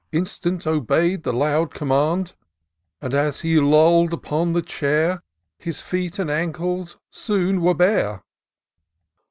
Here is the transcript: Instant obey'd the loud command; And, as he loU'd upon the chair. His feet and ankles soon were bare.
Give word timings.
Instant 0.11 0.65
obey'd 0.65 1.21
the 1.21 1.31
loud 1.31 1.75
command; 1.75 2.33
And, 3.03 3.13
as 3.13 3.41
he 3.41 3.59
loU'd 3.59 4.13
upon 4.13 4.53
the 4.53 4.63
chair. 4.63 5.21
His 5.59 5.79
feet 5.79 6.17
and 6.17 6.27
ankles 6.31 6.97
soon 7.11 7.61
were 7.61 7.75
bare. 7.75 8.23